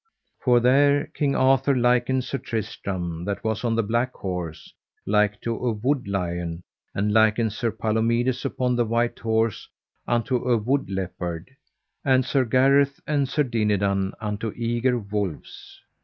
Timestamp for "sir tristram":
2.23-3.23